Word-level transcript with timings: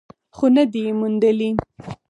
خو 0.35 0.45
نه 0.55 0.63
ده 0.71 0.79
یې 0.85 0.91
موندلې. 0.99 1.49